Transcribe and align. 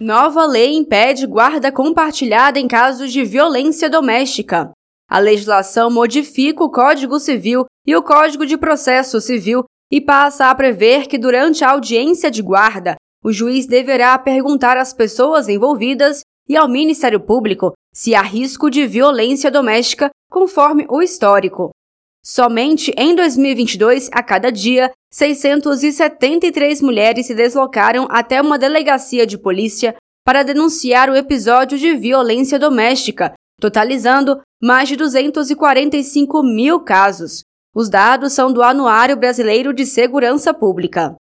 Nova 0.00 0.46
lei 0.46 0.76
impede 0.76 1.26
guarda 1.26 1.72
compartilhada 1.72 2.60
em 2.60 2.68
casos 2.68 3.12
de 3.12 3.24
violência 3.24 3.90
doméstica. 3.90 4.70
A 5.10 5.18
legislação 5.18 5.90
modifica 5.90 6.62
o 6.62 6.70
Código 6.70 7.18
Civil 7.18 7.64
e 7.84 7.96
o 7.96 8.02
Código 8.02 8.46
de 8.46 8.56
Processo 8.56 9.20
Civil 9.20 9.64
e 9.90 10.00
passa 10.00 10.50
a 10.50 10.54
prever 10.54 11.08
que 11.08 11.18
durante 11.18 11.64
a 11.64 11.70
audiência 11.70 12.30
de 12.30 12.42
guarda, 12.42 12.94
o 13.24 13.32
juiz 13.32 13.66
deverá 13.66 14.16
perguntar 14.16 14.76
às 14.76 14.92
pessoas 14.92 15.48
envolvidas 15.48 16.20
e 16.48 16.56
ao 16.56 16.68
Ministério 16.68 17.18
Público 17.18 17.72
se 17.92 18.14
há 18.14 18.22
risco 18.22 18.70
de 18.70 18.86
violência 18.86 19.50
doméstica, 19.50 20.10
conforme 20.30 20.86
o 20.88 21.02
histórico. 21.02 21.70
Somente 22.30 22.92
em 22.94 23.14
2022, 23.14 24.10
a 24.12 24.22
cada 24.22 24.52
dia, 24.52 24.92
673 25.10 26.82
mulheres 26.82 27.24
se 27.24 27.34
deslocaram 27.34 28.06
até 28.10 28.42
uma 28.42 28.58
delegacia 28.58 29.26
de 29.26 29.38
polícia 29.38 29.96
para 30.26 30.42
denunciar 30.42 31.08
o 31.08 31.16
episódio 31.16 31.78
de 31.78 31.96
violência 31.96 32.58
doméstica, 32.58 33.32
totalizando 33.58 34.42
mais 34.62 34.90
de 34.90 34.96
245 34.96 36.42
mil 36.42 36.80
casos. 36.80 37.44
Os 37.74 37.88
dados 37.88 38.34
são 38.34 38.52
do 38.52 38.62
Anuário 38.62 39.16
Brasileiro 39.16 39.72
de 39.72 39.86
Segurança 39.86 40.52
Pública. 40.52 41.14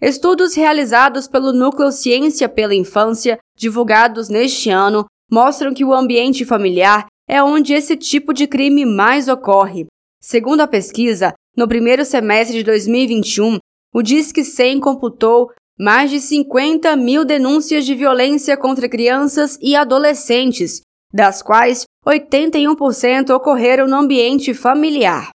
Estudos 0.00 0.54
realizados 0.54 1.26
pelo 1.26 1.52
Núcleo 1.52 1.90
Ciência 1.90 2.48
pela 2.48 2.72
Infância, 2.72 3.36
divulgados 3.58 4.28
neste 4.28 4.70
ano, 4.70 5.06
mostram 5.28 5.74
que 5.74 5.84
o 5.84 5.92
ambiente 5.92 6.44
familiar 6.44 7.06
é 7.28 7.42
onde 7.42 7.74
esse 7.74 7.96
tipo 7.96 8.32
de 8.32 8.46
crime 8.46 8.86
mais 8.86 9.26
ocorre. 9.26 9.88
Segundo 10.24 10.60
a 10.60 10.68
pesquisa, 10.68 11.34
no 11.56 11.66
primeiro 11.66 12.04
semestre 12.04 12.58
de 12.58 12.62
2021, 12.62 13.58
o 13.92 14.02
Disque 14.02 14.44
100 14.44 14.78
computou 14.78 15.50
mais 15.76 16.12
de 16.12 16.20
50 16.20 16.94
mil 16.94 17.24
denúncias 17.24 17.84
de 17.84 17.92
violência 17.96 18.56
contra 18.56 18.88
crianças 18.88 19.58
e 19.60 19.74
adolescentes, 19.74 20.80
das 21.12 21.42
quais 21.42 21.82
81% 22.06 23.30
ocorreram 23.34 23.88
no 23.88 23.96
ambiente 23.96 24.54
familiar. 24.54 25.30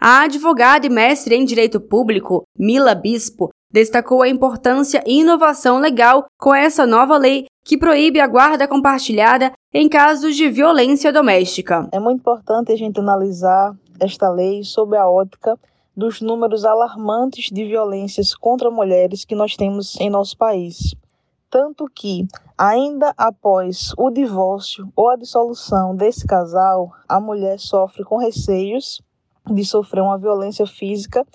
A 0.00 0.22
advogada 0.22 0.86
e 0.86 0.90
mestre 0.90 1.34
em 1.34 1.44
direito 1.44 1.80
público, 1.80 2.44
Mila 2.56 2.94
Bispo, 2.94 3.50
destacou 3.72 4.22
a 4.22 4.28
importância 4.28 5.02
e 5.04 5.18
inovação 5.18 5.80
legal 5.80 6.26
com 6.38 6.54
essa 6.54 6.86
nova 6.86 7.16
lei 7.18 7.46
que 7.64 7.76
proíbe 7.76 8.20
a 8.20 8.26
guarda 8.28 8.68
compartilhada 8.68 9.52
em 9.74 9.88
casos 9.88 10.36
de 10.36 10.48
violência 10.48 11.12
doméstica. 11.12 11.88
É 11.92 11.98
muito 11.98 12.20
importante 12.20 12.72
a 12.72 12.76
gente 12.76 13.00
analisar 13.00 13.74
esta 14.00 14.30
lei 14.30 14.64
sob 14.64 14.96
a 14.96 15.08
ótica 15.08 15.58
dos 15.96 16.20
números 16.20 16.64
alarmantes 16.64 17.50
de 17.50 17.64
violências 17.64 18.34
contra 18.34 18.70
mulheres 18.70 19.24
que 19.24 19.34
nós 19.34 19.56
temos 19.56 19.98
em 20.00 20.08
nosso 20.08 20.36
país. 20.36 20.94
Tanto 21.50 21.88
que, 21.92 22.26
ainda 22.56 23.12
após 23.16 23.92
o 23.96 24.10
divórcio 24.10 24.92
ou 24.94 25.08
a 25.08 25.16
dissolução 25.16 25.96
desse 25.96 26.26
casal, 26.26 26.92
a 27.08 27.18
mulher 27.18 27.58
sofre 27.58 28.04
com 28.04 28.16
receios 28.16 29.00
de 29.46 29.64
sofrer 29.64 30.02
uma 30.02 30.18
violência 30.18 30.66
física 30.66 31.26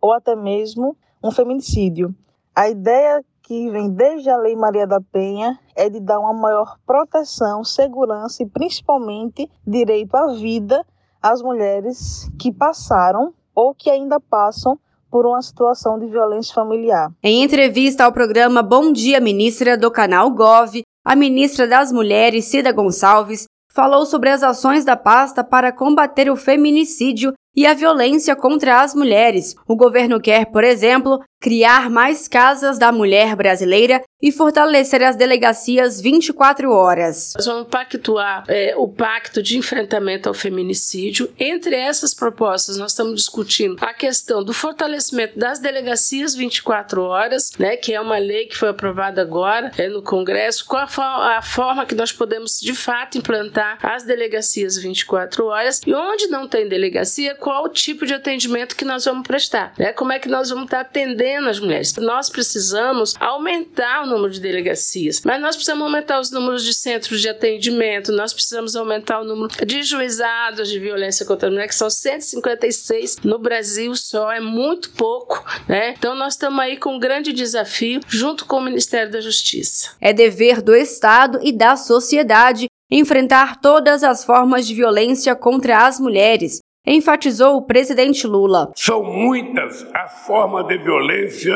ou 0.00 0.12
até 0.12 0.34
mesmo 0.34 0.96
um 1.22 1.30
feminicídio. 1.30 2.14
A 2.54 2.68
ideia 2.68 3.24
que 3.42 3.70
vem 3.70 3.88
desde 3.90 4.28
a 4.30 4.36
Lei 4.36 4.56
Maria 4.56 4.86
da 4.86 5.00
Penha 5.00 5.58
é 5.76 5.88
de 5.88 6.00
dar 6.00 6.18
uma 6.18 6.32
maior 6.32 6.76
proteção, 6.86 7.62
segurança 7.62 8.42
e 8.42 8.46
principalmente 8.46 9.50
direito 9.66 10.14
à 10.16 10.32
vida 10.32 10.84
às 11.22 11.42
mulheres 11.42 12.30
que 12.38 12.52
passaram 12.52 13.32
ou 13.54 13.74
que 13.74 13.90
ainda 13.90 14.20
passam 14.20 14.78
por 15.10 15.26
uma 15.26 15.40
situação 15.42 15.98
de 15.98 16.06
violência 16.06 16.54
familiar. 16.54 17.10
Em 17.22 17.42
entrevista 17.42 18.04
ao 18.04 18.12
programa 18.12 18.62
Bom 18.62 18.92
Dia 18.92 19.20
Ministra 19.20 19.76
do 19.76 19.90
canal 19.90 20.30
Gov, 20.30 20.82
a 21.04 21.16
ministra 21.16 21.66
das 21.66 21.90
Mulheres, 21.90 22.44
Cida 22.44 22.70
Gonçalves, 22.72 23.46
falou 23.72 24.04
sobre 24.04 24.28
as 24.28 24.42
ações 24.42 24.84
da 24.84 24.96
pasta 24.96 25.42
para 25.42 25.72
combater 25.72 26.30
o 26.30 26.36
feminicídio 26.36 27.32
e 27.56 27.66
a 27.66 27.74
violência 27.74 28.36
contra 28.36 28.82
as 28.82 28.94
mulheres. 28.94 29.56
O 29.66 29.74
governo 29.74 30.20
quer, 30.20 30.46
por 30.46 30.62
exemplo, 30.62 31.20
criar 31.40 31.90
mais 31.90 32.28
casas 32.28 32.78
da 32.78 32.92
mulher 32.92 33.34
brasileira 33.34 34.02
e 34.20 34.32
fortalecer 34.32 35.02
as 35.02 35.14
delegacias 35.14 36.00
24 36.00 36.72
horas. 36.72 37.34
Nós 37.36 37.46
vamos 37.46 37.68
pactuar 37.68 38.44
é, 38.48 38.74
o 38.76 38.88
pacto 38.88 39.40
de 39.40 39.56
enfrentamento 39.56 40.28
ao 40.28 40.34
feminicídio. 40.34 41.32
Entre 41.38 41.76
essas 41.76 42.12
propostas, 42.12 42.76
nós 42.76 42.90
estamos 42.90 43.14
discutindo 43.14 43.76
a 43.80 43.94
questão 43.94 44.42
do 44.42 44.52
fortalecimento 44.52 45.38
das 45.38 45.60
delegacias 45.60 46.34
24 46.34 47.02
horas, 47.02 47.52
né, 47.58 47.76
que 47.76 47.94
é 47.94 48.00
uma 48.00 48.18
lei 48.18 48.46
que 48.46 48.56
foi 48.56 48.70
aprovada 48.70 49.22
agora 49.22 49.70
é, 49.78 49.88
no 49.88 50.02
Congresso, 50.02 50.66
qual 50.66 50.88
a, 50.98 51.38
a 51.38 51.42
forma 51.42 51.86
que 51.86 51.94
nós 51.94 52.12
podemos 52.12 52.60
de 52.60 52.74
fato 52.74 53.18
implantar 53.18 53.78
as 53.82 54.02
delegacias 54.02 54.76
24 54.76 55.46
horas 55.46 55.80
e 55.86 55.94
onde 55.94 56.26
não 56.26 56.48
tem 56.48 56.68
delegacia, 56.68 57.34
qual 57.36 57.64
o 57.64 57.68
tipo 57.68 58.04
de 58.04 58.14
atendimento 58.14 58.74
que 58.74 58.84
nós 58.84 59.04
vamos 59.04 59.26
prestar, 59.26 59.72
né? 59.78 59.92
Como 59.92 60.12
é 60.12 60.18
que 60.18 60.28
nós 60.28 60.50
vamos 60.50 60.64
estar 60.64 60.80
atendendo 60.80 61.48
as 61.48 61.60
mulheres? 61.60 61.94
Nós 61.96 62.28
precisamos 62.28 63.14
aumentar 63.20 64.02
o 64.02 64.07
número 64.08 64.32
de 64.32 64.40
delegacias, 64.40 65.22
mas 65.24 65.40
nós 65.40 65.54
precisamos 65.54 65.84
aumentar 65.84 66.20
os 66.20 66.30
números 66.30 66.64
de 66.64 66.74
centros 66.74 67.20
de 67.20 67.28
atendimento, 67.28 68.12
nós 68.12 68.32
precisamos 68.32 68.74
aumentar 68.74 69.20
o 69.20 69.24
número 69.24 69.48
de 69.66 69.82
juizados 69.82 70.68
de 70.68 70.78
violência 70.78 71.26
contra 71.26 71.48
a 71.48 71.50
mulher, 71.50 71.68
que 71.68 71.74
são 71.74 71.90
156 71.90 73.18
no 73.24 73.38
Brasil 73.38 73.94
só, 73.94 74.32
é 74.32 74.40
muito 74.40 74.90
pouco, 74.90 75.44
né? 75.68 75.94
Então 75.98 76.14
nós 76.14 76.34
estamos 76.34 76.60
aí 76.60 76.76
com 76.76 76.96
um 76.96 76.98
grande 76.98 77.32
desafio 77.32 78.00
junto 78.08 78.44
com 78.46 78.56
o 78.56 78.62
Ministério 78.62 79.12
da 79.12 79.20
Justiça. 79.20 79.90
É 80.00 80.12
dever 80.12 80.62
do 80.62 80.74
Estado 80.74 81.38
e 81.42 81.52
da 81.52 81.76
sociedade 81.76 82.68
enfrentar 82.90 83.60
todas 83.60 84.02
as 84.02 84.24
formas 84.24 84.66
de 84.66 84.74
violência 84.74 85.36
contra 85.36 85.86
as 85.86 86.00
mulheres, 86.00 86.60
enfatizou 86.86 87.56
o 87.56 87.66
presidente 87.66 88.26
Lula. 88.26 88.72
São 88.74 89.02
muitas 89.02 89.86
as 89.94 90.26
formas 90.26 90.66
de 90.66 90.78
violência 90.78 91.54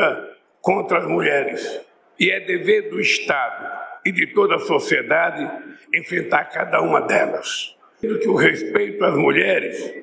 contra 0.61 0.99
as 0.99 1.07
mulheres 1.07 1.81
e 2.19 2.31
é 2.31 2.39
dever 2.39 2.89
do 2.89 2.99
Estado 2.99 3.65
e 4.05 4.11
de 4.11 4.27
toda 4.27 4.55
a 4.55 4.59
sociedade 4.59 5.49
enfrentar 5.93 6.45
cada 6.45 6.81
uma 6.81 7.01
delas. 7.01 7.75
Que 7.99 8.27
o 8.27 8.35
respeito 8.35 9.03
às 9.03 9.15
mulheres 9.15 9.93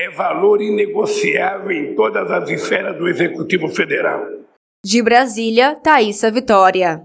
é 0.00 0.10
valor 0.10 0.60
inegociável 0.60 1.70
em 1.70 1.94
todas 1.94 2.30
as 2.30 2.48
esferas 2.48 2.96
do 2.96 3.08
Executivo 3.08 3.68
Federal. 3.68 4.26
De 4.84 5.00
Brasília, 5.02 5.76
Thaisa 5.76 6.30
Vitória. 6.30 7.00